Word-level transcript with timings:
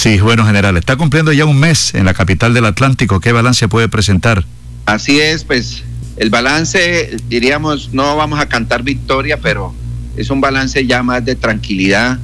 Sí, 0.00 0.18
bueno, 0.18 0.46
general, 0.46 0.78
está 0.78 0.96
cumpliendo 0.96 1.30
ya 1.30 1.44
un 1.44 1.60
mes 1.60 1.94
en 1.94 2.06
la 2.06 2.14
capital 2.14 2.54
del 2.54 2.64
Atlántico. 2.64 3.20
¿Qué 3.20 3.32
balance 3.32 3.68
puede 3.68 3.86
presentar? 3.86 4.46
Así 4.86 5.20
es, 5.20 5.44
pues 5.44 5.84
el 6.16 6.30
balance, 6.30 7.18
diríamos, 7.28 7.92
no 7.92 8.16
vamos 8.16 8.40
a 8.40 8.48
cantar 8.48 8.82
victoria, 8.82 9.38
pero 9.42 9.74
es 10.16 10.30
un 10.30 10.40
balance 10.40 10.86
ya 10.86 11.02
más 11.02 11.22
de 11.26 11.36
tranquilidad. 11.36 12.18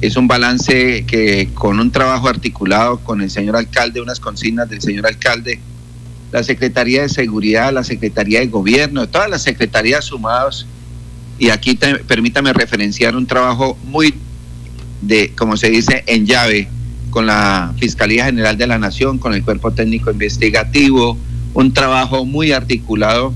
Es 0.00 0.16
un 0.16 0.28
balance 0.28 1.04
que 1.04 1.50
con 1.52 1.78
un 1.78 1.90
trabajo 1.90 2.26
articulado 2.26 3.00
con 3.00 3.20
el 3.20 3.30
señor 3.30 3.56
alcalde, 3.56 4.00
unas 4.00 4.18
consignas 4.18 4.70
del 4.70 4.80
señor 4.80 5.06
alcalde, 5.06 5.60
la 6.32 6.42
Secretaría 6.42 7.02
de 7.02 7.10
Seguridad, 7.10 7.70
la 7.70 7.84
Secretaría 7.84 8.40
de 8.40 8.46
Gobierno, 8.46 9.06
todas 9.10 9.28
las 9.28 9.42
secretarías 9.42 10.06
sumadas. 10.06 10.64
Y 11.38 11.50
aquí 11.50 11.78
permítame 12.06 12.50
referenciar 12.54 13.14
un 13.14 13.26
trabajo 13.26 13.76
muy 13.84 14.14
de, 15.02 15.34
como 15.36 15.58
se 15.58 15.68
dice, 15.68 16.02
en 16.06 16.24
llave 16.24 16.70
con 17.10 17.26
la 17.26 17.74
Fiscalía 17.78 18.26
General 18.26 18.56
de 18.56 18.66
la 18.66 18.78
Nación, 18.78 19.18
con 19.18 19.34
el 19.34 19.42
Cuerpo 19.42 19.72
Técnico 19.72 20.10
Investigativo, 20.10 21.16
un 21.54 21.72
trabajo 21.72 22.24
muy 22.24 22.52
articulado 22.52 23.34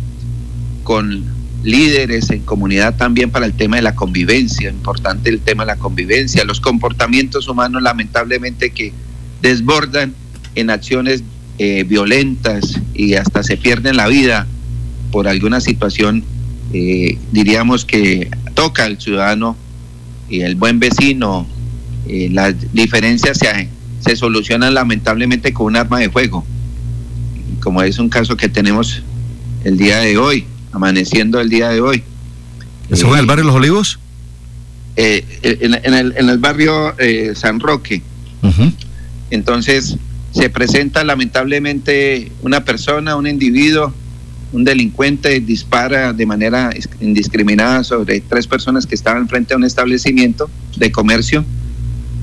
con 0.83 1.25
líderes 1.63 2.31
en 2.31 2.41
comunidad 2.41 2.97
también 2.97 3.31
para 3.31 3.47
el 3.47 3.53
tema 3.55 3.77
de 3.77 3.83
la 3.83 3.95
convivencia, 3.95 4.71
importante 4.71 5.31
el 5.31 5.41
tema 5.41 5.65
de 5.65 5.69
la 5.69 5.77
convivencia, 5.77 6.45
los 6.45 6.61
comportamientos 6.61 7.49
humanos 7.49 7.83
lamentablemente 7.83 8.71
que 8.71 8.93
desbordan 9.41 10.15
en 10.55 10.71
acciones 10.71 11.23
eh, 11.59 11.85
violentas 11.85 12.81
y 12.95 13.15
hasta 13.15 13.43
se 13.43 13.57
pierden 13.57 13.97
la 13.97 14.09
vida 14.09 14.47
por 15.11 15.29
alguna 15.29 15.61
situación, 15.61 16.25
eh, 16.73 17.19
diríamos 17.31 17.85
que 17.85 18.31
toca 18.55 18.85
al 18.85 19.01
ciudadano 19.01 19.57
y 20.29 20.41
el 20.41 20.57
buen 20.57 20.81
vecino, 20.81 21.47
eh, 22.13 22.29
las 22.31 22.55
diferencias 22.75 23.39
se, 23.39 23.71
se 24.01 24.17
solucionan 24.17 24.75
lamentablemente 24.75 25.55
con 25.55 25.69
un 25.69 25.77
arma 25.77 25.99
de 25.99 26.11
fuego, 26.11 26.45
como 27.61 27.81
es 27.81 27.99
un 27.99 28.11
caso 28.11 28.37
que 28.37 28.51
tenemos 28.51 29.03
el 29.65 29.79
día 29.79 30.01
de 30.01 30.19
hoy, 30.19 30.45
amaneciendo 30.73 31.41
el 31.41 31.49
día 31.49 31.71
de 31.71 31.81
hoy. 31.81 32.03
¿Eso 32.91 33.07
fue 33.07 33.17
en 33.17 33.21
el 33.21 33.27
barrio 33.27 33.47
Los 33.47 33.55
Olivos? 33.55 33.99
Eh, 34.97 35.25
en, 35.43 35.73
el, 35.95 36.13
en, 36.15 36.29
el, 36.29 36.37
barrio 36.37 36.95
eh, 36.99 37.33
San 37.35 37.61
Roque. 37.61 38.03
Entonces, 39.31 39.97
se 40.33 40.51
presenta 40.51 41.05
lamentablemente 41.05 42.31
una 42.43 42.63
persona, 42.63 43.17
un 43.17 43.27
individuo, 43.27 43.95
un 44.53 44.65
delincuente 44.65 45.41
dispara 45.41 46.13
de 46.13 46.27
manera 46.27 46.75
indiscriminada 47.01 47.85
sobre 47.85 48.21
tres 48.21 48.47
personas 48.47 48.85
que 48.85 48.95
estaban 48.95 49.31
frente 49.31 49.55
a 49.55 49.57
un 49.57 49.65
establecimiento 49.65 50.51
de 50.77 50.93
comercio. 50.93 51.43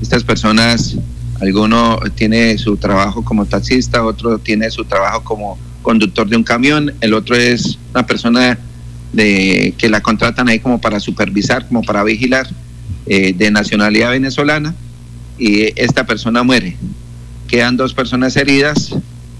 Estas 0.00 0.24
personas, 0.24 0.96
alguno 1.40 1.98
tiene 2.14 2.56
su 2.58 2.76
trabajo 2.76 3.24
como 3.24 3.46
taxista, 3.46 4.04
otro 4.04 4.38
tiene 4.38 4.70
su 4.70 4.84
trabajo 4.84 5.22
como 5.24 5.58
conductor 5.82 6.28
de 6.28 6.36
un 6.36 6.44
camión, 6.44 6.92
el 7.00 7.14
otro 7.14 7.36
es 7.36 7.78
una 7.92 8.06
persona 8.06 8.58
de, 9.12 9.74
que 9.76 9.88
la 9.88 10.00
contratan 10.00 10.48
ahí 10.48 10.58
como 10.58 10.80
para 10.80 11.00
supervisar, 11.00 11.66
como 11.66 11.82
para 11.82 12.04
vigilar, 12.04 12.48
eh, 13.06 13.32
de 13.32 13.50
nacionalidad 13.50 14.10
venezolana, 14.10 14.74
y 15.38 15.72
esta 15.80 16.06
persona 16.06 16.42
muere. 16.42 16.76
Quedan 17.48 17.76
dos 17.76 17.94
personas 17.94 18.36
heridas, 18.36 18.94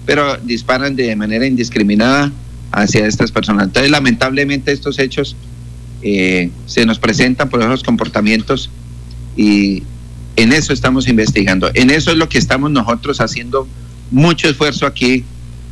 pero 0.06 0.36
disparan 0.38 0.96
de 0.96 1.14
manera 1.14 1.46
indiscriminada 1.46 2.32
hacia 2.72 3.06
estas 3.06 3.30
personas. 3.30 3.66
Entonces, 3.66 3.90
lamentablemente, 3.90 4.72
estos 4.72 4.98
hechos 4.98 5.36
eh, 6.02 6.50
se 6.66 6.86
nos 6.86 6.98
presentan 6.98 7.48
por 7.48 7.60
esos 7.60 7.82
comportamientos 7.82 8.70
y 9.36 9.82
en 10.42 10.52
eso 10.52 10.72
estamos 10.72 11.08
investigando. 11.08 11.70
En 11.74 11.90
eso 11.90 12.10
es 12.10 12.16
lo 12.16 12.28
que 12.28 12.38
estamos 12.38 12.70
nosotros 12.70 13.20
haciendo 13.20 13.68
mucho 14.10 14.48
esfuerzo 14.48 14.86
aquí 14.86 15.24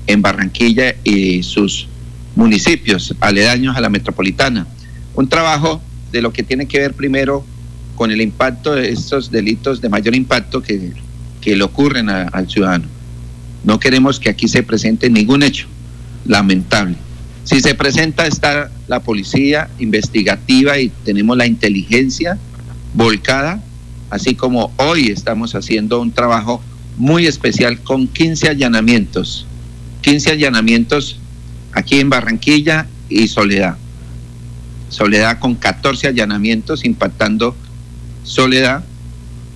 en 0.06 0.22
Barranquilla 0.22 0.94
y 1.04 1.42
sus 1.42 1.88
municipios 2.36 3.14
aledaños 3.20 3.76
a 3.76 3.80
la 3.80 3.88
metropolitana. 3.88 4.66
Un 5.14 5.28
trabajo 5.28 5.80
de 6.12 6.22
lo 6.22 6.32
que 6.32 6.42
tiene 6.42 6.66
que 6.66 6.78
ver 6.78 6.94
primero 6.94 7.44
con 7.96 8.10
el 8.10 8.20
impacto 8.20 8.74
de 8.74 8.90
estos 8.90 9.30
delitos 9.30 9.80
de 9.80 9.88
mayor 9.88 10.14
impacto 10.14 10.62
que, 10.62 10.92
que 11.40 11.56
le 11.56 11.64
ocurren 11.64 12.08
al 12.10 12.48
ciudadano. 12.48 12.84
No 13.64 13.80
queremos 13.80 14.20
que 14.20 14.28
aquí 14.28 14.48
se 14.48 14.62
presente 14.62 15.10
ningún 15.10 15.42
hecho 15.42 15.66
lamentable. 16.24 16.96
Si 17.44 17.60
se 17.60 17.74
presenta 17.74 18.26
está 18.26 18.70
la 18.86 19.00
policía 19.00 19.70
investigativa 19.78 20.78
y 20.78 20.90
tenemos 21.04 21.36
la 21.36 21.46
inteligencia 21.46 22.38
volcada, 22.94 23.62
así 24.10 24.34
como 24.34 24.72
hoy 24.76 25.08
estamos 25.08 25.54
haciendo 25.54 26.00
un 26.00 26.12
trabajo 26.12 26.62
muy 26.96 27.26
especial 27.26 27.78
con 27.80 28.08
15 28.08 28.48
allanamientos, 28.48 29.46
15 30.02 30.32
allanamientos 30.32 31.18
aquí 31.72 32.00
en 32.00 32.10
Barranquilla 32.10 32.86
y 33.08 33.28
Soledad. 33.28 33.76
Soledad 34.88 35.38
con 35.38 35.54
14 35.54 36.08
allanamientos 36.08 36.84
impactando 36.84 37.54
Soledad. 38.24 38.84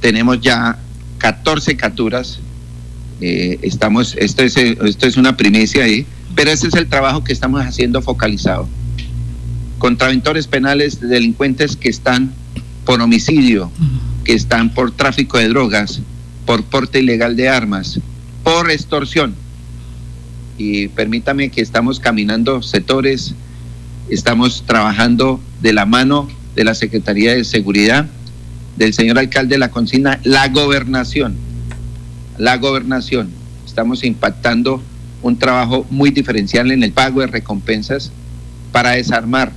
Tenemos 0.00 0.40
ya 0.40 0.78
14 1.18 1.76
capturas. 1.76 2.38
Eh, 3.20 3.58
estamos, 3.62 4.14
esto 4.18 4.42
es, 4.42 4.56
esto 4.56 5.06
es 5.06 5.16
una 5.16 5.36
primicia 5.36 5.84
ahí 5.84 6.06
pero 6.34 6.50
ese 6.50 6.68
es 6.68 6.74
el 6.74 6.88
trabajo 6.88 7.24
que 7.24 7.32
estamos 7.32 7.64
haciendo 7.64 8.02
focalizado. 8.02 8.68
Contraventores 9.78 10.46
penales, 10.46 11.00
delincuentes 11.00 11.76
que 11.76 11.88
están 11.88 12.32
por 12.84 13.00
homicidio, 13.00 13.70
que 14.24 14.34
están 14.34 14.72
por 14.72 14.92
tráfico 14.92 15.38
de 15.38 15.48
drogas, 15.48 16.00
por 16.46 16.64
porte 16.64 17.00
ilegal 17.00 17.36
de 17.36 17.48
armas, 17.48 18.00
por 18.42 18.70
extorsión. 18.70 19.34
Y 20.58 20.88
permítame 20.88 21.50
que 21.50 21.60
estamos 21.60 21.98
caminando 21.98 22.62
sectores, 22.62 23.34
estamos 24.08 24.64
trabajando 24.66 25.40
de 25.60 25.72
la 25.72 25.86
mano 25.86 26.28
de 26.54 26.64
la 26.64 26.74
Secretaría 26.74 27.34
de 27.34 27.44
Seguridad, 27.44 28.06
del 28.76 28.92
señor 28.94 29.18
alcalde 29.18 29.54
de 29.54 29.58
la 29.58 29.70
consigna, 29.70 30.20
la 30.24 30.48
gobernación, 30.48 31.36
la 32.38 32.56
gobernación. 32.58 33.30
Estamos 33.66 34.04
impactando 34.04 34.82
un 35.22 35.38
trabajo 35.38 35.86
muy 35.90 36.10
diferencial 36.10 36.70
en 36.70 36.82
el 36.82 36.92
pago 36.92 37.20
de 37.20 37.26
recompensas 37.28 38.10
para 38.72 38.92
desarmar, 38.92 39.52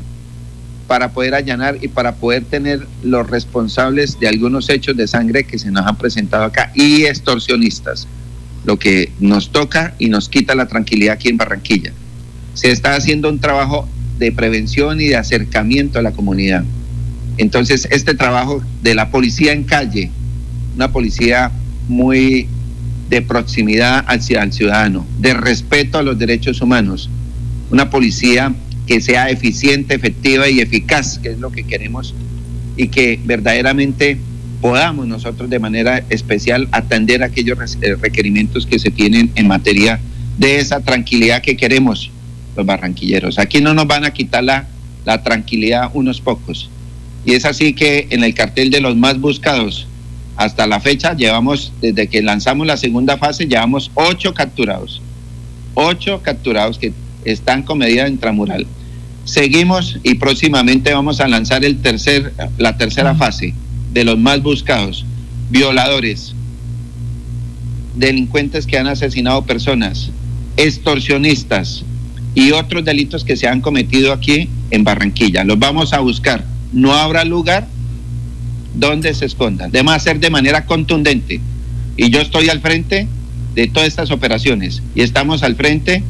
para 0.88 1.12
poder 1.12 1.36
allanar 1.36 1.78
y 1.82 1.88
para 1.88 2.16
poder 2.16 2.44
tener 2.46 2.88
los 3.04 3.30
responsables 3.30 4.20
de 4.20 4.28
algunos 4.28 4.70
hechos 4.70 4.96
de 4.96 5.08
sangre 5.08 5.46
que 5.46 5.58
se 5.58 5.72
nos 5.72 5.86
han 5.86 5.98
presentado 5.98 6.44
acá 6.44 6.72
y 6.76 7.06
extorsionistas, 7.06 8.08
lo 8.66 8.78
que 8.78 9.12
nos 9.20 9.52
toca 9.52 9.96
y 10.00 10.10
nos 10.10 10.30
quita 10.30 10.56
la 10.56 10.68
tranquilidad 10.68 11.16
aquí 11.16 11.30
en 11.30 11.38
Barranquilla. 11.38 11.92
Se 12.54 12.72
está 12.72 12.96
haciendo 12.96 13.30
un 13.30 13.40
trabajo 13.40 13.88
de 14.18 14.32
prevención 14.32 15.02
y 15.02 15.06
de 15.08 15.18
acercamiento 15.18 16.00
a 16.00 16.02
la 16.02 16.12
comunidad. 16.12 16.64
Entonces, 17.38 17.88
este 17.92 18.14
trabajo 18.14 18.64
de 18.82 18.96
la 18.96 19.10
policía 19.10 19.52
en 19.52 19.64
calle, 19.64 20.10
una 20.76 20.92
policía 20.92 21.52
muy 21.88 22.48
de 23.10 23.22
proximidad 23.22 24.06
hacia 24.08 24.42
el 24.42 24.54
ciudadano, 24.54 25.06
de 25.20 25.34
respeto 25.34 25.98
a 25.98 26.04
los 26.04 26.18
derechos 26.18 26.62
humanos, 26.62 27.10
una 27.72 27.90
policía 27.90 28.54
que 28.86 29.02
sea 29.02 29.30
eficiente, 29.30 29.96
efectiva 29.96 30.50
y 30.50 30.60
eficaz, 30.60 31.20
que 31.20 31.30
es 31.30 31.40
lo 31.40 31.52
que 31.52 31.64
queremos, 31.64 32.14
y 32.78 32.88
que 32.90 33.20
verdaderamente 33.24 34.18
podamos 34.62 35.08
nosotros 35.08 35.50
de 35.50 35.60
manera 35.60 36.04
especial 36.10 36.68
atender 36.72 37.24
aquellos 37.24 37.78
eh, 37.82 37.96
requerimientos 37.96 38.66
que 38.66 38.80
se 38.80 38.92
tienen 38.92 39.32
en 39.36 39.48
materia 39.48 40.00
de 40.38 40.60
esa 40.60 40.80
tranquilidad 40.80 41.42
que 41.42 41.56
queremos 41.56 42.12
los 42.56 42.66
barranquilleros. 42.66 43.38
Aquí 43.40 43.62
no 43.62 43.74
nos 43.74 43.88
van 43.88 44.06
a 44.06 44.12
quitar 44.12 44.44
la, 44.44 44.68
la 45.06 45.22
tranquilidad 45.24 45.92
unos 45.94 46.22
pocos. 46.22 46.70
Y 47.26 47.34
es 47.34 47.46
así 47.46 47.74
que 47.74 48.08
en 48.12 48.24
el 48.24 48.34
cartel 48.34 48.70
de 48.70 48.82
los 48.82 48.96
más 48.96 49.20
buscados, 49.20 49.88
hasta 50.36 50.68
la 50.68 50.80
fecha 50.80 51.16
llevamos, 51.16 51.72
desde 51.82 52.08
que 52.08 52.22
lanzamos 52.22 52.68
la 52.68 52.78
segunda 52.78 53.18
fase, 53.18 53.46
llevamos 53.46 53.92
ocho 53.96 54.34
capturados. 54.34 55.02
Ocho 55.74 56.22
capturados 56.22 56.78
que 56.78 56.94
están 57.24 57.64
con 57.64 57.80
medida 57.80 58.08
intramural. 58.08 58.66
Seguimos 59.26 59.98
y 60.04 60.16
próximamente 60.16 60.94
vamos 60.94 61.20
a 61.20 61.28
lanzar 61.28 61.66
el 61.66 61.78
tercer, 61.78 62.32
la 62.58 62.78
tercera 62.78 63.16
fase 63.16 63.54
de 63.92 64.04
los 64.04 64.18
más 64.18 64.42
buscados. 64.42 65.06
Violadores, 65.50 66.36
delincuentes 67.96 68.68
que 68.68 68.78
han 68.78 68.88
asesinado 68.88 69.44
personas, 69.46 70.12
extorsionistas 70.58 71.84
y 72.36 72.52
otros 72.52 72.86
delitos 72.86 73.24
que 73.24 73.36
se 73.36 73.48
han 73.48 73.62
cometido 73.62 74.14
aquí 74.14 74.48
en 74.70 74.84
Barranquilla. 74.84 75.44
Los 75.44 75.58
vamos 75.58 75.94
a 75.94 76.00
buscar. 76.00 76.46
No 76.72 76.94
habrá 76.94 77.26
lugar 77.26 77.68
donde 78.76 79.14
se 79.14 79.26
escondan. 79.26 79.72
Debemos 79.72 79.96
hacer 79.96 80.20
de 80.20 80.30
manera 80.30 80.66
contundente. 80.66 81.40
Y 81.98 82.10
yo 82.10 82.22
estoy 82.22 82.50
al 82.50 82.60
frente 82.60 83.08
de 83.56 83.68
todas 83.68 83.88
estas 83.88 84.12
operaciones 84.12 84.84
y 84.94 85.02
estamos 85.02 85.42
al 85.42 85.56
frente 85.56 86.04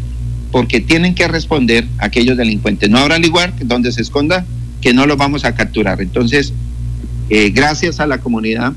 porque 0.55 0.79
tienen 0.79 1.15
que 1.15 1.27
responder 1.27 1.85
aquellos 1.97 2.37
delincuentes. 2.37 2.89
No 2.89 2.99
habrá 2.99 3.19
lugar 3.19 3.53
donde 3.65 3.91
se 3.91 4.01
esconda 4.01 4.45
que 4.79 4.93
no 4.93 5.05
los 5.05 5.17
vamos 5.17 5.43
a 5.43 5.53
capturar. 5.53 5.99
Entonces, 5.99 6.53
eh, 7.29 7.49
gracias 7.49 7.99
a 7.99 8.07
la 8.07 8.19
comunidad, 8.19 8.71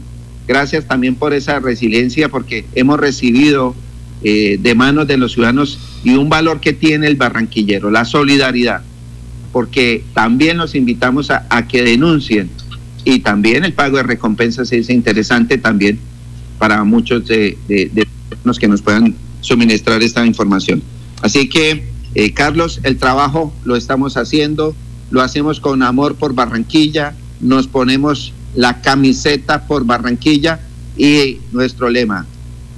Gracias 0.48 0.86
también 0.86 1.14
por 1.14 1.34
esa 1.34 1.60
resiliencia, 1.60 2.30
porque 2.30 2.64
hemos 2.75 2.98
recibido 2.98 3.76
eh, 4.25 4.58
de 4.58 4.75
manos 4.75 5.06
de 5.06 5.19
los 5.19 5.32
ciudadanos 5.32 5.78
y 6.02 6.14
un 6.14 6.30
valor 6.30 6.60
que 6.60 6.72
tiene 6.72 7.06
el 7.06 7.16
barranquillero, 7.16 7.90
la 7.90 8.06
solidaridad, 8.06 8.81
porque 9.52 10.02
también 10.14 10.56
los 10.56 10.74
invitamos 10.74 11.31
a, 11.31 11.69
que 11.69 11.82
denuncien 11.82 12.48
y 13.04 13.19
también 13.19 13.64
el 13.64 13.74
pago 13.74 13.98
de 13.98 14.04
recompensas 14.04 14.72
es 14.72 14.88
interesante 14.88 15.58
también 15.58 15.98
para 16.58 16.82
muchos 16.82 17.28
de, 17.28 17.56
los 18.42 18.58
que 18.58 18.69
nos 18.69 18.81
puedan 18.81 19.14
suministrar 19.42 20.02
esta 20.02 20.24
información. 20.24 20.82
Así 21.23 21.49
que, 21.49 21.88
eh, 22.15 22.32
Carlos, 22.32 22.81
el 22.82 22.97
trabajo 22.97 23.53
lo 23.65 23.76
estamos 23.76 24.17
haciendo, 24.17 24.75
lo 25.11 25.23
hacemos 25.23 25.61
con 25.61 25.82
amor 25.82 26.15
por 26.17 26.35
Barranquilla, 26.35 27.15
nos 27.41 27.67
ponemos 27.67 28.32
la 28.55 28.81
camiseta 28.81 29.67
por 29.67 29.85
Barranquilla 29.85 30.61
y 30.97 31.38
nuestro 31.53 31.91
lema, 31.91 32.26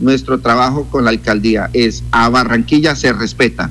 nuestro 0.01 0.41
trabajo 0.41 0.85
con 0.91 1.05
la 1.05 1.11
alcaldía 1.11 1.71
es 1.73 2.03
a 2.11 2.29
Barranquilla 2.29 2.97
se 2.97 3.13
respeta, 3.13 3.71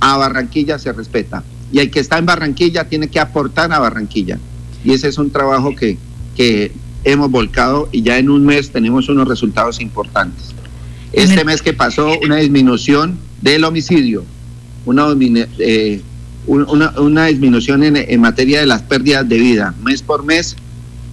a 0.00 0.16
Barranquilla 0.16 0.78
se 0.78 0.92
respeta. 0.92 1.42
Y 1.72 1.78
el 1.78 1.90
que 1.90 2.00
está 2.00 2.18
en 2.18 2.26
Barranquilla 2.26 2.88
tiene 2.88 3.08
que 3.08 3.18
aportar 3.18 3.72
a 3.72 3.78
Barranquilla. 3.78 4.38
Y 4.84 4.92
ese 4.92 5.08
es 5.08 5.18
un 5.18 5.30
trabajo 5.30 5.74
que, 5.74 5.98
que 6.36 6.72
hemos 7.04 7.30
volcado 7.30 7.88
y 7.90 8.02
ya 8.02 8.18
en 8.18 8.28
un 8.28 8.44
mes 8.44 8.70
tenemos 8.70 9.08
unos 9.08 9.26
resultados 9.26 9.80
importantes. 9.80 10.54
Este 11.12 11.44
mes 11.44 11.62
que 11.62 11.72
pasó, 11.72 12.12
una 12.22 12.36
disminución 12.36 13.18
del 13.40 13.64
homicidio, 13.64 14.24
una, 14.86 15.06
eh, 15.58 16.00
una, 16.46 16.90
una 17.00 17.26
disminución 17.26 17.82
en, 17.82 17.96
en 17.96 18.20
materia 18.20 18.60
de 18.60 18.66
las 18.66 18.82
pérdidas 18.82 19.28
de 19.28 19.38
vida. 19.38 19.74
Mes 19.82 20.02
por 20.02 20.24
mes 20.24 20.56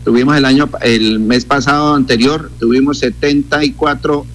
Tuvimos 0.04 0.36
el 0.36 0.46
año, 0.46 0.68
el 0.82 1.20
mes 1.20 1.46
pasado 1.46 1.94
anterior, 1.94 2.50
tuvimos 2.60 3.00
74 3.00 4.26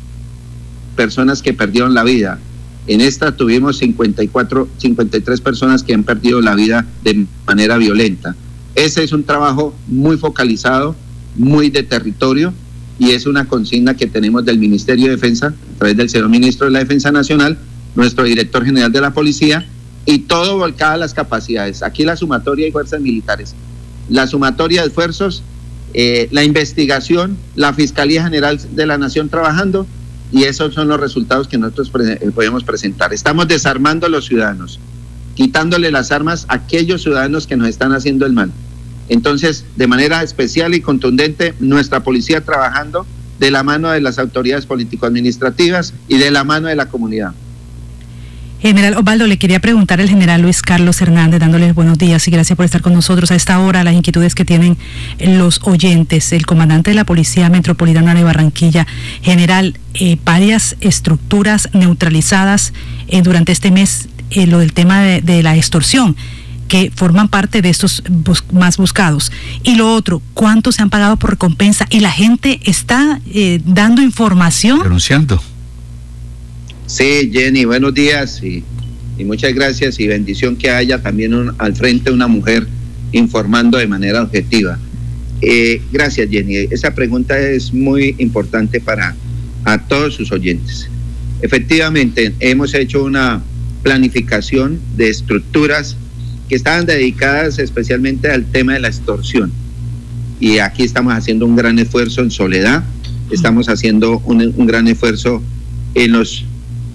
personas 0.94 1.42
que 1.42 1.52
perdieron 1.52 1.92
la 1.92 2.04
vida. 2.04 2.38
En 2.86 3.00
esta 3.00 3.36
tuvimos 3.36 3.78
54, 3.78 4.68
53 4.78 5.40
personas 5.40 5.82
que 5.82 5.92
han 5.92 6.04
perdido 6.04 6.40
la 6.40 6.54
vida 6.54 6.86
de 7.02 7.26
manera 7.46 7.78
violenta. 7.78 8.36
Ese 8.76 9.02
es 9.02 9.12
un 9.12 9.24
trabajo 9.24 9.74
muy 9.88 10.16
focalizado, 10.18 10.94
muy 11.34 11.68
de 11.68 11.82
territorio 11.82 12.52
y 13.00 13.10
es 13.10 13.26
una 13.26 13.46
consigna 13.46 13.94
que 13.94 14.06
tenemos 14.06 14.44
del 14.44 14.60
Ministerio 14.60 15.06
de 15.06 15.12
Defensa, 15.12 15.48
a 15.48 15.78
través 15.78 15.96
del 15.96 16.08
señor 16.08 16.28
ministro 16.28 16.66
de 16.66 16.72
la 16.72 16.78
Defensa 16.78 17.10
Nacional, 17.10 17.58
nuestro 17.96 18.24
director 18.24 18.64
general 18.64 18.92
de 18.92 19.00
la 19.00 19.12
Policía 19.12 19.66
y 20.04 20.20
todo 20.20 20.58
volcado 20.58 20.92
a 20.92 20.96
las 20.98 21.14
capacidades. 21.14 21.82
Aquí 21.82 22.04
la 22.04 22.16
sumatoria 22.16 22.68
y 22.68 22.70
fuerzas 22.70 23.00
militares. 23.00 23.54
La 24.08 24.28
sumatoria 24.28 24.82
de 24.82 24.88
esfuerzos 24.88 25.42
eh, 25.98 26.28
la 26.30 26.44
investigación, 26.44 27.38
la 27.54 27.72
Fiscalía 27.72 28.22
General 28.22 28.60
de 28.74 28.86
la 28.86 28.98
Nación 28.98 29.30
trabajando 29.30 29.86
y 30.30 30.44
esos 30.44 30.74
son 30.74 30.88
los 30.88 31.00
resultados 31.00 31.48
que 31.48 31.56
nosotros 31.56 31.90
eh, 32.06 32.30
podemos 32.34 32.64
presentar. 32.64 33.14
Estamos 33.14 33.48
desarmando 33.48 34.04
a 34.04 34.10
los 34.10 34.26
ciudadanos, 34.26 34.78
quitándole 35.34 35.90
las 35.90 36.12
armas 36.12 36.44
a 36.48 36.56
aquellos 36.56 37.02
ciudadanos 37.02 37.46
que 37.46 37.56
nos 37.56 37.68
están 37.68 37.92
haciendo 37.92 38.26
el 38.26 38.34
mal. 38.34 38.50
Entonces, 39.08 39.64
de 39.76 39.86
manera 39.86 40.22
especial 40.22 40.74
y 40.74 40.82
contundente, 40.82 41.54
nuestra 41.60 42.02
policía 42.02 42.44
trabajando 42.44 43.06
de 43.38 43.50
la 43.50 43.62
mano 43.62 43.90
de 43.90 44.02
las 44.02 44.18
autoridades 44.18 44.66
político-administrativas 44.66 45.94
y 46.08 46.18
de 46.18 46.30
la 46.30 46.44
mano 46.44 46.68
de 46.68 46.76
la 46.76 46.90
comunidad. 46.90 47.32
General 48.66 48.96
Osvaldo, 48.96 49.28
le 49.28 49.38
quería 49.38 49.60
preguntar 49.60 50.00
al 50.00 50.08
general 50.08 50.42
Luis 50.42 50.60
Carlos 50.60 51.00
Hernández, 51.00 51.38
dándoles 51.38 51.72
buenos 51.72 51.98
días 51.98 52.26
y 52.26 52.32
gracias 52.32 52.56
por 52.56 52.64
estar 52.64 52.80
con 52.82 52.94
nosotros 52.94 53.30
a 53.30 53.36
esta 53.36 53.60
hora, 53.60 53.84
las 53.84 53.94
inquietudes 53.94 54.34
que 54.34 54.44
tienen 54.44 54.76
los 55.20 55.60
oyentes. 55.62 56.32
El 56.32 56.46
comandante 56.46 56.90
de 56.90 56.96
la 56.96 57.04
Policía 57.04 57.48
Metropolitana 57.48 58.12
de 58.12 58.24
Barranquilla, 58.24 58.84
general, 59.22 59.78
eh, 59.94 60.18
varias 60.24 60.74
estructuras 60.80 61.68
neutralizadas 61.74 62.72
eh, 63.06 63.22
durante 63.22 63.52
este 63.52 63.70
mes, 63.70 64.08
eh, 64.30 64.48
lo 64.48 64.58
del 64.58 64.72
tema 64.72 65.00
de, 65.00 65.42
la 65.44 65.56
extorsión 65.56 66.16
que 66.66 66.90
forman 66.92 67.28
parte 67.28 67.62
de 67.62 67.68
estos 67.70 68.02
más 68.52 68.78
buscados. 68.78 69.30
Y 69.62 69.76
lo 69.76 69.94
otro, 69.94 70.20
¿cuánto 70.34 70.72
se 70.72 70.82
han 70.82 70.90
pagado 70.90 71.16
por 71.18 71.30
recompensa? 71.30 71.86
Y 71.88 72.00
la 72.00 72.10
gente 72.10 72.58
está 72.64 73.20
dando 73.64 74.02
información. 74.02 74.80
Denunciando. 74.82 75.40
Sí, 76.86 77.30
Jenny, 77.32 77.64
buenos 77.64 77.94
días 77.94 78.40
y, 78.44 78.62
muchas 79.24 79.52
gracias 79.54 79.98
y 79.98 80.06
bendición 80.06 80.54
que 80.54 80.70
haya 80.70 81.02
también 81.02 81.34
al 81.58 81.74
frente 81.74 82.12
una 82.12 82.28
mujer 82.28 82.64
informando 83.10 83.76
de 83.78 83.88
manera 83.88 84.22
objetiva. 84.22 84.78
Eh, 85.42 85.82
gracias, 85.90 86.30
Jenny. 86.30 86.68
Esa 86.70 86.94
pregunta 86.94 87.36
es 87.38 87.74
muy 87.74 88.14
importante 88.18 88.80
para 88.80 89.16
a 89.64 89.78
todos 89.78 90.14
sus 90.14 90.30
oyentes. 90.30 90.88
Efectivamente, 91.42 92.32
hemos 92.38 92.72
hecho 92.72 93.02
una 93.02 93.42
planificación 93.82 94.78
de 94.96 95.08
estructuras 95.08 95.96
que 96.48 96.54
estaban 96.54 96.86
dedicadas 96.86 97.58
especialmente 97.58 98.30
al 98.30 98.44
tema 98.44 98.74
de 98.74 98.80
la 98.80 98.88
extorsión. 98.88 99.50
Y 100.38 100.58
aquí 100.58 100.84
estamos 100.84 101.14
haciendo 101.14 101.46
un 101.46 101.56
gran 101.56 101.80
esfuerzo 101.80 102.20
en 102.20 102.30
Soledad, 102.30 102.84
estamos 103.32 103.68
haciendo 103.68 104.20
un, 104.20 104.54
un 104.56 104.66
gran 104.66 104.86
esfuerzo 104.86 105.42
en 105.94 106.12
los 106.12 106.44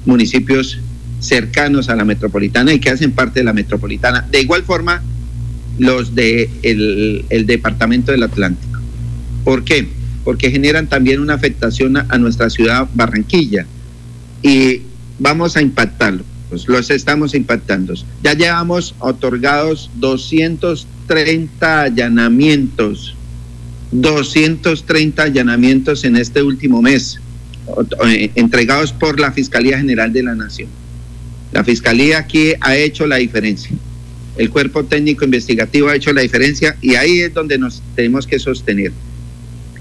municipios 0.05 0.79
cercanos 1.19 1.89
a 1.89 1.95
la 1.95 2.03
metropolitana 2.03 2.73
y 2.73 2.79
que 2.79 2.89
hacen 2.89 3.11
parte 3.11 3.39
de 3.39 3.43
la 3.45 3.53
metropolitana. 3.53 4.27
De 4.29 4.41
igual 4.41 4.63
forma, 4.63 5.01
los 5.77 6.15
de 6.15 6.49
el, 6.63 7.45
departamento 7.45 8.11
del 8.11 8.23
Atlántico. 8.23 8.79
¿Por 9.43 9.63
qué? 9.63 9.87
Porque 10.23 10.51
generan 10.51 10.87
también 10.87 11.19
una 11.19 11.35
afectación 11.35 11.97
a, 11.97 12.17
nuestra 12.17 12.49
ciudad 12.49 12.87
Barranquilla 12.93 13.65
y 14.43 14.81
vamos 15.19 15.55
a 15.55 15.61
impactarlos, 15.61 16.25
los 16.67 16.89
estamos 16.89 17.33
impactando. 17.33 17.93
Ya 18.23 18.33
llevamos 18.33 18.95
otorgados 18.99 19.89
230 19.95 21.81
allanamientos, 21.81 23.15
230 23.91 25.23
allanamientos 25.23 26.03
en 26.03 26.15
este 26.15 26.43
último 26.43 26.81
mes 26.81 27.19
entregados 28.35 28.93
por 28.93 29.19
la 29.19 29.31
Fiscalía 29.31 29.77
General 29.77 30.11
de 30.11 30.23
la 30.23 30.35
Nación. 30.35 30.69
La 31.51 31.63
Fiscalía 31.63 32.19
aquí 32.19 32.53
ha 32.61 32.75
hecho 32.75 33.05
la 33.07 33.17
diferencia. 33.17 33.71
El 34.37 34.49
cuerpo 34.49 34.85
técnico 34.85 35.25
investigativo 35.25 35.89
ha 35.89 35.95
hecho 35.95 36.13
la 36.13 36.21
diferencia 36.21 36.77
y 36.81 36.95
ahí 36.95 37.19
es 37.19 37.33
donde 37.33 37.57
nos 37.57 37.81
tenemos 37.95 38.25
que 38.25 38.39
sostener. 38.39 38.91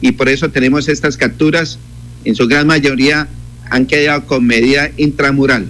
Y 0.00 0.12
por 0.12 0.28
eso 0.28 0.50
tenemos 0.50 0.88
estas 0.88 1.16
capturas, 1.16 1.78
en 2.24 2.34
su 2.34 2.46
gran 2.48 2.66
mayoría 2.66 3.28
han 3.70 3.86
quedado 3.86 4.26
con 4.26 4.44
medida 4.46 4.90
intramural. 4.96 5.66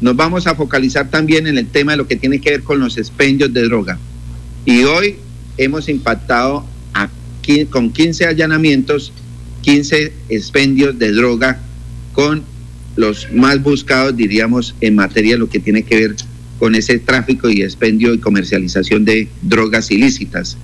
Nos 0.00 0.16
vamos 0.16 0.46
a 0.46 0.54
focalizar 0.54 1.10
también 1.10 1.46
en 1.46 1.56
el 1.58 1.66
tema 1.66 1.92
de 1.92 1.98
lo 1.98 2.06
que 2.06 2.16
tiene 2.16 2.40
que 2.40 2.50
ver 2.50 2.62
con 2.62 2.80
los 2.80 2.98
expendios 2.98 3.52
de 3.52 3.62
droga. 3.62 3.98
Y 4.66 4.82
hoy 4.82 5.16
hemos 5.56 5.88
impactado 5.88 6.66
aquí 6.92 7.64
con 7.66 7.90
15 7.90 8.26
allanamientos 8.26 9.12
15 9.62 10.12
expendios 10.28 10.98
de 10.98 11.12
droga 11.12 11.58
con 12.12 12.42
los 12.96 13.32
más 13.32 13.62
buscados, 13.62 14.16
diríamos, 14.16 14.74
en 14.80 14.94
materia 14.94 15.32
de 15.32 15.38
lo 15.38 15.48
que 15.48 15.60
tiene 15.60 15.82
que 15.82 15.96
ver 15.96 16.16
con 16.58 16.74
ese 16.74 16.98
tráfico 16.98 17.48
y 17.48 17.62
expendio 17.62 18.12
y 18.14 18.18
comercialización 18.18 19.04
de 19.04 19.28
drogas 19.40 19.90
ilícitas. 19.90 20.56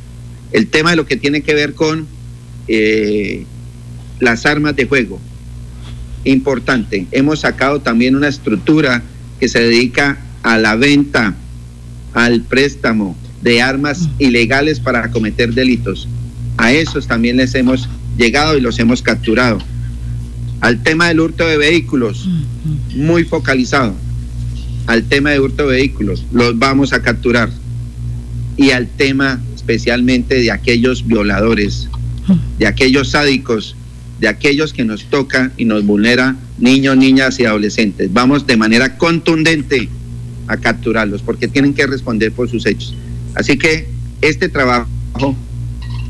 El 0.53 0.69
tema 0.69 0.91
de 0.91 0.97
lo 0.97 1.07
que 1.07 1.17
tiene 1.17 1.41
que 1.43 1.55
ver 1.55 1.75
con 1.75 2.07
eh, 2.69 3.45
las 4.21 4.47
armas 4.47 4.77
de 4.77 4.87
juego. 4.87 5.19
Importante, 6.25 7.07
hemos 7.13 7.41
sacado 7.41 7.81
también 7.81 8.15
una 8.15 8.29
estructura 8.29 9.03
que 9.41 9.49
se 9.49 9.61
dedica 9.61 10.19
a 10.43 10.59
la 10.59 10.77
venta, 10.77 11.35
al 12.15 12.43
préstamo 12.43 13.17
de 13.43 13.63
armas 13.63 14.09
ilegales 14.19 14.81
para 14.81 15.11
cometer 15.11 15.55
delitos. 15.55 16.09
A 16.57 16.73
esos 16.73 17.07
también 17.07 17.37
les 17.37 17.55
hemos 17.55 17.89
llegado 18.19 18.59
y 18.59 18.61
los 18.61 18.79
hemos 18.79 19.01
capturado. 19.01 19.59
Al 20.61 20.83
tema 20.83 21.09
del 21.09 21.21
hurto 21.21 21.47
de 21.47 21.57
vehículos, 21.57 22.29
muy 22.95 23.25
focalizado. 23.25 23.95
Al 24.87 25.05
tema 25.05 25.31
de 25.31 25.41
hurto 25.41 25.69
de 25.69 25.77
vehículos, 25.77 26.25
los 26.33 26.59
vamos 26.59 26.93
a 26.93 27.01
capturar. 27.01 27.49
Y 28.57 28.73
al 28.73 28.89
tema 28.89 29.41
especialmente 29.55 30.35
de 30.35 30.51
aquellos 30.51 31.07
violadores, 31.07 31.89
de 32.59 32.67
aquellos 32.67 33.11
sádicos, 33.11 33.77
de 34.19 34.27
aquellos 34.27 34.73
que 34.73 34.85
nos 34.85 35.05
toca 35.05 35.53
y 35.57 35.65
nos 35.65 35.85
vulnera 35.85 36.37
niños, 36.59 36.97
niñas 36.97 37.39
y 37.39 37.45
adolescentes. 37.45 38.13
Vamos 38.13 38.47
de 38.47 38.57
manera 38.57 38.99
contundente 38.99 39.89
a 40.49 40.57
capturarlos 40.57 41.23
porque 41.23 41.47
tienen 41.47 41.75
que 41.75 41.87
responder 41.87 42.33
por 42.33 42.51
sus 42.51 42.67
hechos. 42.67 42.95
Así 43.35 43.57
que 43.57 43.87
este 44.23 44.49
trabajo 44.49 45.37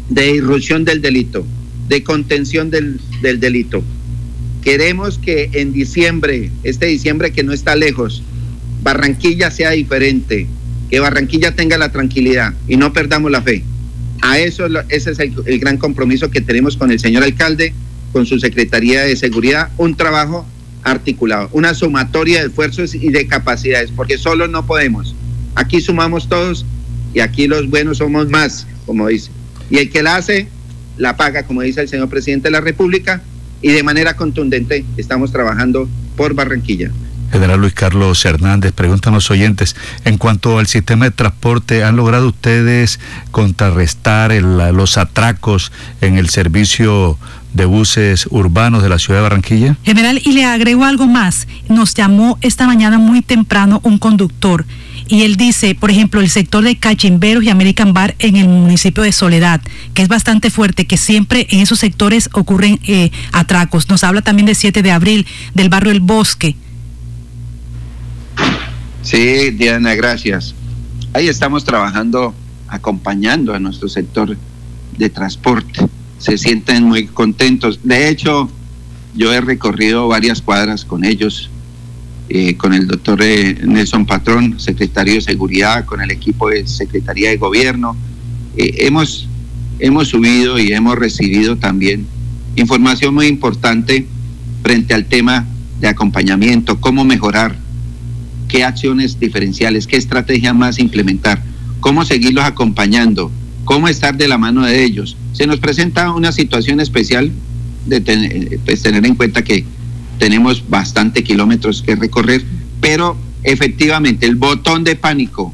de 0.08 0.30
irrupción 0.36 0.84
del 0.84 1.02
delito, 1.02 1.44
de 1.88 2.02
contención 2.02 2.70
del, 2.70 3.00
delito. 3.20 3.82
Queremos 4.62 5.18
que 5.18 5.50
en 5.54 5.72
diciembre, 5.72 6.50
este 6.62 6.86
diciembre 6.86 7.32
que 7.32 7.42
no 7.42 7.52
está 7.52 7.76
lejos, 7.76 8.22
Barranquilla 8.82 9.50
sea 9.50 9.70
diferente, 9.70 10.46
que 10.90 11.00
Barranquilla 11.00 11.54
tenga 11.54 11.78
la 11.78 11.90
tranquilidad 11.90 12.54
y 12.66 12.76
no 12.76 12.92
perdamos 12.92 13.30
la 13.30 13.42
fe. 13.42 13.62
A 14.20 14.38
eso 14.38 14.66
ese 14.88 15.12
es 15.12 15.18
el, 15.18 15.58
gran 15.58 15.76
compromiso 15.76 16.30
que 16.30 16.40
tenemos 16.40 16.76
con 16.76 16.90
el 16.90 16.98
señor 16.98 17.22
alcalde 17.22 17.72
con 18.12 18.26
su 18.26 18.38
Secretaría 18.38 19.02
de 19.02 19.16
Seguridad 19.16 19.70
un 19.76 19.96
trabajo 19.96 20.46
articulado, 20.82 21.48
una 21.52 21.74
sumatoria 21.74 22.40
de 22.40 22.48
esfuerzos 22.48 22.94
y 22.94 23.10
de 23.10 23.26
capacidades, 23.26 23.90
porque 23.90 24.18
solo 24.18 24.48
no 24.48 24.66
podemos. 24.66 25.14
Aquí 25.54 25.80
sumamos 25.80 26.28
todos 26.28 26.64
y 27.14 27.20
aquí 27.20 27.46
los 27.46 27.68
buenos 27.68 27.98
somos 27.98 28.28
más, 28.28 28.66
como 28.86 29.08
dice. 29.08 29.30
Y 29.70 29.78
el 29.78 29.90
que 29.90 30.02
la 30.02 30.16
hace, 30.16 30.48
la 30.98 31.16
paga, 31.16 31.44
como 31.44 31.62
dice 31.62 31.80
el 31.80 31.88
señor 31.88 32.08
presidente 32.08 32.48
de 32.48 32.52
la 32.52 32.60
República, 32.60 33.22
y 33.62 33.70
de 33.70 33.82
manera 33.82 34.14
contundente 34.14 34.84
estamos 34.96 35.32
trabajando 35.32 35.88
por 36.16 36.34
Barranquilla. 36.34 36.90
General 37.32 37.60
Luis 37.60 37.74
Carlos 37.74 38.24
Hernández, 38.24 38.72
preguntan 38.72 39.12
los 39.12 39.30
oyentes, 39.30 39.76
en 40.04 40.16
cuanto 40.16 40.58
al 40.58 40.66
sistema 40.66 41.04
de 41.04 41.10
transporte, 41.10 41.84
¿han 41.84 41.96
logrado 41.96 42.28
ustedes 42.28 43.00
contrarrestar 43.30 44.32
los 44.32 44.96
atracos 44.96 45.70
en 46.00 46.16
el 46.16 46.30
servicio 46.30 47.18
de 47.52 47.66
buses 47.66 48.26
urbanos 48.30 48.82
de 48.82 48.88
la 48.88 48.98
ciudad 48.98 49.18
de 49.18 49.22
Barranquilla? 49.24 49.76
General, 49.84 50.20
y 50.24 50.32
le 50.32 50.46
agrego 50.46 50.84
algo 50.84 51.06
más. 51.06 51.46
Nos 51.68 51.94
llamó 51.94 52.38
esta 52.40 52.66
mañana 52.66 52.98
muy 52.98 53.20
temprano 53.20 53.80
un 53.84 53.98
conductor 53.98 54.64
y 55.08 55.22
él 55.22 55.36
dice, 55.36 55.74
por 55.74 55.90
ejemplo, 55.90 56.20
el 56.20 56.30
sector 56.30 56.62
de 56.64 56.76
Cachimberos 56.76 57.44
y 57.44 57.50
American 57.50 57.92
Bar 57.92 58.14
en 58.18 58.36
el 58.36 58.48
municipio 58.48 59.02
de 59.02 59.12
Soledad, 59.12 59.60
que 59.94 60.02
es 60.02 60.08
bastante 60.08 60.50
fuerte, 60.50 60.86
que 60.86 60.96
siempre 60.96 61.46
en 61.50 61.60
esos 61.60 61.78
sectores 61.78 62.28
ocurren 62.32 62.78
eh, 62.86 63.10
atracos. 63.32 63.88
Nos 63.88 64.04
habla 64.04 64.22
también 64.22 64.46
de 64.46 64.54
7 64.54 64.82
de 64.82 64.90
abril, 64.90 65.26
del 65.54 65.68
barrio 65.68 65.92
El 65.92 66.00
Bosque. 66.00 66.56
Sí, 69.02 69.50
Diana, 69.50 69.94
gracias. 69.94 70.54
Ahí 71.14 71.28
estamos 71.28 71.64
trabajando, 71.64 72.34
acompañando 72.68 73.54
a 73.54 73.58
nuestro 73.58 73.88
sector 73.88 74.36
de 74.96 75.08
transporte 75.08 75.88
se 76.18 76.36
sienten 76.36 76.84
muy 76.84 77.06
contentos. 77.06 77.80
De 77.84 78.08
hecho, 78.08 78.50
yo 79.14 79.32
he 79.32 79.40
recorrido 79.40 80.08
varias 80.08 80.42
cuadras 80.42 80.84
con 80.84 81.04
ellos, 81.04 81.50
eh, 82.30 82.56
con 82.56 82.74
el 82.74 82.86
doctor 82.86 83.22
eh, 83.22 83.58
Nelson 83.64 84.04
Patrón, 84.04 84.60
secretario 84.60 85.14
de 85.14 85.22
Seguridad, 85.22 85.86
con 85.86 86.02
el 86.02 86.10
equipo 86.10 86.50
de 86.50 86.66
Secretaría 86.66 87.30
de 87.30 87.38
Gobierno. 87.38 87.96
Eh, 88.54 88.86
hemos, 88.86 89.26
hemos 89.78 90.08
subido 90.08 90.58
y 90.58 90.72
hemos 90.72 90.98
recibido 90.98 91.56
también 91.56 92.06
información 92.54 93.14
muy 93.14 93.28
importante 93.28 94.06
frente 94.62 94.92
al 94.92 95.06
tema 95.06 95.46
de 95.80 95.88
acompañamiento, 95.88 96.78
cómo 96.80 97.02
mejorar, 97.02 97.56
qué 98.46 98.62
acciones 98.62 99.18
diferenciales, 99.18 99.86
qué 99.86 99.96
estrategia 99.96 100.52
más 100.52 100.78
implementar, 100.78 101.42
cómo 101.80 102.04
seguirlos 102.04 102.44
acompañando, 102.44 103.30
cómo 103.64 103.88
estar 103.88 104.16
de 104.18 104.28
la 104.28 104.36
mano 104.36 104.66
de 104.66 104.84
ellos. 104.84 105.16
Se 105.32 105.46
nos 105.46 105.60
presenta 105.60 106.12
una 106.12 106.32
situación 106.32 106.80
especial 106.80 107.32
de 107.86 108.58
pues, 108.66 108.82
tener 108.82 109.06
en 109.06 109.14
cuenta 109.14 109.42
que 109.42 109.64
tenemos 110.18 110.68
bastante 110.68 111.22
kilómetros 111.22 111.82
que 111.82 111.96
recorrer, 111.96 112.42
pero 112.80 113.16
efectivamente 113.42 114.26
el 114.26 114.36
botón 114.36 114.84
de 114.84 114.96
pánico, 114.96 115.52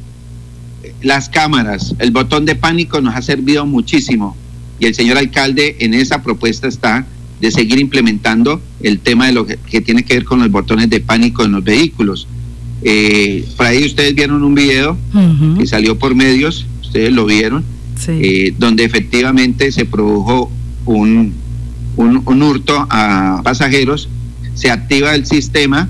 las 1.01 1.29
cámaras, 1.29 1.95
el 1.99 2.11
botón 2.11 2.45
de 2.45 2.55
pánico 2.55 3.01
nos 3.01 3.15
ha 3.15 3.21
servido 3.21 3.65
muchísimo. 3.65 4.35
Y 4.79 4.85
el 4.85 4.95
señor 4.95 5.17
alcalde 5.17 5.77
en 5.79 5.93
esa 5.93 6.21
propuesta 6.21 6.67
está 6.67 7.05
de 7.39 7.51
seguir 7.51 7.79
implementando 7.79 8.61
el 8.81 8.99
tema 8.99 9.27
de 9.27 9.33
lo 9.33 9.45
que, 9.45 9.81
tiene 9.81 10.03
que 10.03 10.15
ver 10.15 10.25
con 10.25 10.39
los 10.39 10.49
botones 10.51 10.89
de 10.89 10.99
pánico 10.99 11.43
en 11.43 11.51
los 11.51 11.63
vehículos. 11.63 12.27
Eh, 12.81 13.45
por 13.55 13.65
ahí 13.65 13.85
ustedes 13.85 14.13
vieron 14.15 14.43
un 14.43 14.55
video 14.55 14.97
que 15.57 15.65
salió 15.65 15.97
por 15.97 16.15
medios, 16.15 16.65
ustedes 16.81 17.11
lo 17.11 17.25
vieron, 17.25 17.63
eh, 18.07 18.53
donde 18.57 18.83
efectivamente 18.83 19.71
se 19.71 19.85
produjo 19.85 20.51
un, 20.85 21.33
un, 21.97 22.43
hurto 22.43 22.85
a 22.89 23.41
pasajeros, 23.43 24.09
se 24.55 24.71
activa 24.71 25.13
el 25.13 25.25
sistema 25.25 25.87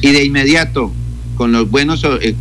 y 0.00 0.12
de 0.12 0.24
inmediato 0.24 0.92
con 1.36 1.52
los 1.52 1.70
buenos 1.70 2.04
eh, 2.22 2.34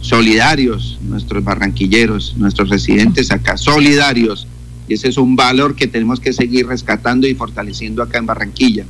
solidarios, 0.00 0.98
nuestros 1.02 1.42
barranquilleros, 1.42 2.34
nuestros 2.36 2.68
residentes 2.68 3.30
acá, 3.30 3.56
solidarios, 3.56 4.46
y 4.90 4.94
ese 4.94 5.08
es 5.08 5.18
un 5.18 5.36
valor 5.36 5.76
que 5.76 5.86
tenemos 5.86 6.18
que 6.18 6.32
seguir 6.32 6.66
rescatando 6.66 7.28
y 7.28 7.34
fortaleciendo 7.34 8.02
acá 8.02 8.18
en 8.18 8.26
Barranquilla. 8.26 8.84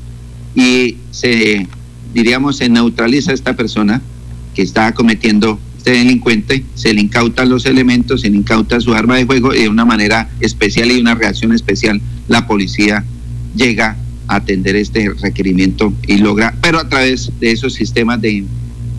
Y 0.54 0.96
se, 1.10 1.68
diríamos, 2.14 2.56
se 2.56 2.70
neutraliza 2.70 3.34
esta 3.34 3.54
persona 3.54 4.00
que 4.54 4.62
está 4.62 4.94
cometiendo 4.94 5.60
este 5.76 5.92
delincuente, 5.92 6.64
se 6.74 6.94
le 6.94 7.02
incautan 7.02 7.50
los 7.50 7.66
elementos, 7.66 8.22
se 8.22 8.30
le 8.30 8.36
incauta 8.36 8.80
su 8.80 8.94
arma 8.94 9.16
de 9.16 9.26
fuego 9.26 9.54
y 9.54 9.62
de 9.62 9.68
una 9.68 9.84
manera 9.84 10.30
especial 10.40 10.90
y 10.90 11.00
una 11.00 11.14
reacción 11.14 11.52
especial 11.52 12.00
la 12.28 12.46
policía 12.46 13.04
llega 13.54 13.90
a 13.90 13.96
atender 14.30 14.76
este 14.76 15.10
requerimiento 15.20 15.92
y 16.06 16.18
logra, 16.18 16.54
pero 16.60 16.78
a 16.78 16.88
través 16.88 17.32
de 17.40 17.50
esos 17.50 17.74
sistemas 17.74 18.20
de, 18.20 18.44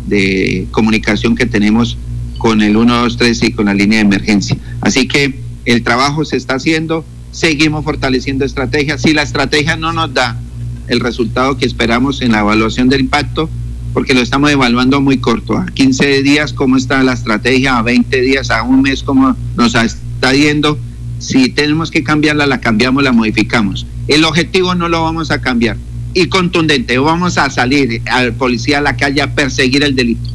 de 0.08 0.68
comunicación 0.72 1.36
que 1.36 1.46
tenemos 1.46 1.98
con 2.38 2.62
el 2.62 2.74
123 2.74 3.44
y 3.44 3.52
con 3.54 3.68
la 3.68 3.74
línea 3.74 4.00
de 4.00 4.06
emergencia. 4.06 4.58
Así 4.82 5.08
que 5.08 5.40
el 5.66 5.84
trabajo 5.84 6.26
se 6.26 6.38
está 6.38 6.56
haciendo, 6.56 7.06
seguimos 7.32 7.84
fortaleciendo 7.86 8.46
estrategias. 8.46 9.02
Si 9.02 9.14
la 9.14 9.22
estrategia 9.22 9.78
no 9.78 9.94
nos 9.94 10.14
da 10.14 10.40
el 10.88 11.00
resultado 11.00 11.58
que 11.58 11.66
esperamos 11.66 12.22
en 12.22 12.32
la 12.32 12.40
evaluación 12.40 12.90
del 12.90 13.02
impacto, 13.02 13.50
porque 13.94 14.14
lo 14.14 14.22
estamos 14.22 14.52
evaluando 14.52 15.02
muy 15.02 15.18
corto, 15.18 15.58
a 15.58 15.66
15 15.66 16.24
días 16.24 16.54
cómo 16.54 16.78
está 16.78 17.04
la 17.04 17.14
estrategia, 17.14 17.78
a 17.78 17.82
20 17.82 18.22
días, 18.22 18.50
a 18.50 18.64
un 18.64 18.82
mes 18.82 19.04
cómo 19.04 19.36
nos 19.56 19.76
está 19.76 20.34
yendo. 20.34 20.78
Si 21.22 21.50
tenemos 21.50 21.92
que 21.92 22.04
cambiarla, 22.04 22.48
la 22.48 22.60
cambiamos, 22.60 23.04
la 23.04 23.12
modificamos. 23.12 23.86
El 24.08 24.26
objetivo 24.26 24.74
no 24.74 24.90
lo 24.90 25.04
vamos 25.04 25.30
a 25.30 25.40
cambiar. 25.40 25.78
Y 26.16 26.26
contundente, 26.26 26.98
vamos 26.98 27.38
a 27.38 27.50
salir 27.52 28.02
al 28.10 28.34
policía 28.34 28.80
a 28.80 28.82
la 28.82 28.98
calle 28.98 29.22
a 29.22 29.36
perseguir 29.36 29.84
el 29.84 29.96
delito. 29.96 30.32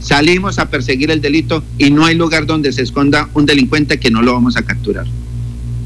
Salimos 0.00 0.58
a 0.58 0.70
perseguir 0.70 1.10
el 1.10 1.20
delito 1.20 1.62
y 1.76 1.90
no 1.90 2.06
hay 2.06 2.14
lugar 2.14 2.46
donde 2.46 2.72
se 2.72 2.82
esconda 2.82 3.28
un 3.34 3.44
delincuente 3.44 4.00
que 4.00 4.10
no 4.10 4.22
lo 4.22 4.32
vamos 4.32 4.56
a 4.56 4.62
capturar. 4.62 5.06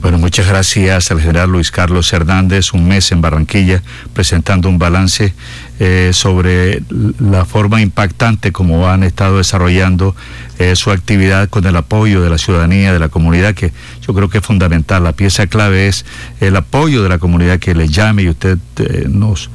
Bueno, 0.00 0.16
muchas 0.16 0.48
gracias 0.48 1.10
al 1.10 1.20
general 1.20 1.50
Luis 1.50 1.70
Carlos 1.70 2.10
Hernández, 2.12 2.72
un 2.72 2.88
mes 2.88 3.12
en 3.12 3.20
Barranquilla, 3.20 3.82
presentando 4.14 4.68
un 4.68 4.78
balance 4.78 5.34
eh, 5.78 6.10
sobre 6.14 6.82
la 7.18 7.44
forma 7.44 7.82
impactante 7.82 8.52
como 8.52 8.88
han 8.88 9.02
estado 9.02 9.38
desarrollando 9.38 10.16
eh, 10.60 10.76
su 10.76 10.90
actividad 10.90 11.48
con 11.48 11.64
el 11.64 11.74
apoyo 11.74 12.20
de 12.20 12.28
la 12.28 12.36
ciudadanía, 12.36 12.92
de 12.92 12.98
la 12.98 13.08
comunidad, 13.08 13.54
que 13.54 13.72
yo 14.06 14.12
creo 14.12 14.28
que 14.28 14.38
es 14.38 14.44
fundamental. 14.44 15.02
La 15.02 15.12
pieza 15.12 15.46
clave 15.46 15.88
es 15.88 16.04
el 16.38 16.54
apoyo 16.54 17.02
de 17.02 17.08
la 17.08 17.18
comunidad 17.18 17.58
que 17.58 17.74
le 17.74 17.88
llame 17.88 18.24
y 18.24 18.28
usted 18.28 18.58
eh, 18.76 19.06
nos 19.08 19.48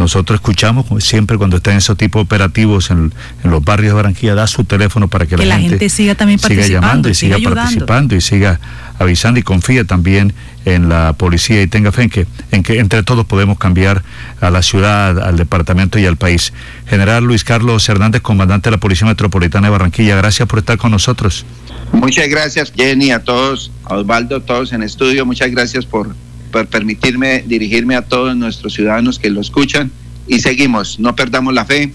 nosotros 0.00 0.36
escuchamos 0.36 0.86
siempre 1.04 1.36
cuando 1.36 1.58
están 1.58 1.76
esos 1.76 1.96
tipos 1.96 2.22
operativos 2.22 2.90
en, 2.90 3.12
los 3.44 3.62
barrios 3.62 3.90
de 3.90 3.96
Barranquilla, 3.96 4.34
da 4.34 4.46
su 4.46 4.64
teléfono 4.64 5.08
para 5.08 5.26
que, 5.26 5.36
la, 5.36 5.58
gente, 5.58 5.90
siga 5.90 6.14
también 6.14 6.38
siga 6.38 6.66
llamando 6.66 7.10
y 7.10 7.14
siga, 7.14 7.36
participando 7.38 8.16
y 8.16 8.22
siga 8.22 8.58
avisando 8.98 9.40
y 9.40 9.42
confíe 9.42 9.84
también 9.84 10.34
en 10.64 10.88
la 10.88 11.14
policía 11.14 11.62
y 11.62 11.66
tenga 11.66 11.92
fe 11.92 12.02
en 12.02 12.10
que, 12.10 12.26
en 12.50 12.62
que 12.62 12.78
entre 12.78 13.02
todos 13.02 13.24
podemos 13.24 13.58
cambiar 13.58 14.02
a 14.40 14.50
la 14.50 14.62
ciudad, 14.62 15.18
al 15.18 15.36
departamento 15.36 15.98
y 15.98 16.06
al 16.06 16.16
país. 16.16 16.52
General 16.86 17.24
Luis 17.24 17.44
Carlos 17.44 17.88
Hernández, 17.88 18.20
comandante 18.20 18.68
de 18.68 18.76
la 18.76 18.80
Policía 18.80 19.06
Metropolitana 19.06 19.68
de 19.68 19.70
Barranquilla, 19.70 20.16
gracias 20.16 20.48
por 20.50 20.58
estar 20.58 20.76
con 20.76 20.90
nosotros. 20.90 21.46
Muchas 21.92 22.28
gracias 22.28 22.72
Jenny, 22.74 23.12
a 23.12 23.22
todos, 23.22 23.70
a 23.84 23.94
Osvaldo, 23.94 24.42
todos 24.42 24.72
en 24.72 24.82
estudio, 24.82 25.24
muchas 25.24 25.50
gracias 25.50 25.86
por 25.86 26.14
por 26.50 26.66
permitirme 26.66 27.44
dirigirme 27.46 27.94
a 27.94 28.02
todos 28.02 28.36
nuestros 28.36 28.74
ciudadanos 28.74 29.20
que 29.20 29.30
lo 29.30 29.40
escuchan 29.40 29.92
y 30.26 30.40
seguimos, 30.40 30.98
no 30.98 31.14
perdamos 31.14 31.54
la 31.54 31.64
fe 31.64 31.92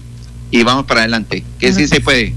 y 0.50 0.62
vamos 0.62 0.86
para 0.86 1.00
adelante, 1.00 1.44
que 1.58 1.72
sí 1.72 1.86
se 1.86 2.00
puede. 2.00 2.34